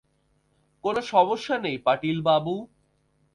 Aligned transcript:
কোনো 0.83 1.01
সমস্যা 1.11 1.55
নেই, 1.57 1.77
পাটিল 1.77 2.17
বাবু। 2.21 2.55